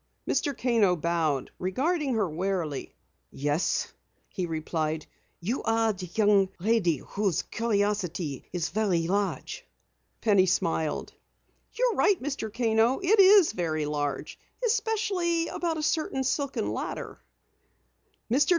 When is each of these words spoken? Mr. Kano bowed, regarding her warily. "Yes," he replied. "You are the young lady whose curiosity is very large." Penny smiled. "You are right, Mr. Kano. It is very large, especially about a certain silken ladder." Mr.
Mr. 0.27 0.57
Kano 0.57 0.95
bowed, 0.95 1.51
regarding 1.59 2.15
her 2.15 2.27
warily. 2.27 2.95
"Yes," 3.29 3.93
he 4.29 4.47
replied. 4.47 5.05
"You 5.39 5.61
are 5.61 5.93
the 5.93 6.09
young 6.15 6.49
lady 6.57 6.97
whose 7.09 7.43
curiosity 7.43 8.49
is 8.51 8.69
very 8.69 9.05
large." 9.07 9.63
Penny 10.19 10.47
smiled. 10.47 11.13
"You 11.73 11.91
are 11.93 11.97
right, 11.97 12.19
Mr. 12.19 12.51
Kano. 12.51 12.97
It 12.99 13.19
is 13.19 13.51
very 13.51 13.85
large, 13.85 14.39
especially 14.65 15.49
about 15.49 15.77
a 15.77 15.83
certain 15.83 16.23
silken 16.23 16.73
ladder." 16.73 17.21
Mr. 18.31 18.49